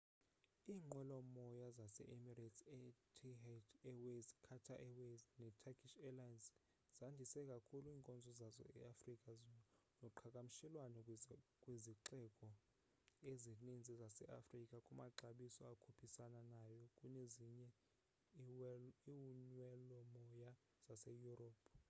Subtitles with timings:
[0.71, 6.45] iinqwelomoya ezinjenge emirates etihad airways qatar airways neturkish airlines
[6.99, 9.29] zandise kakhulu iinkonzo zazo eafrika
[10.01, 10.99] noqhakamshelwano
[11.63, 12.47] kwizixeko
[13.31, 17.67] ezininzi zase afrika ngamaxabiso akhuphisana nayo kunezinye
[18.39, 20.51] inwelomoya
[20.85, 21.63] zase europe